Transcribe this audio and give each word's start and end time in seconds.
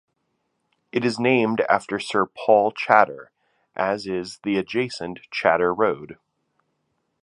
It 0.91 1.05
is 1.05 1.19
named 1.19 1.61
after 1.69 1.99
Sir 1.99 2.25
Paul 2.25 2.73
Chater, 2.75 3.29
as 3.75 4.07
is 4.07 4.39
the 4.41 4.57
adjacent 4.57 5.19
Chater 5.31 5.71
Road. 5.71 6.17